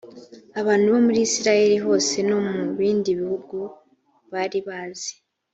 [0.59, 3.57] abantu bo muri isirayeli hose no mu bindi bihugu
[4.31, 5.11] bari bazi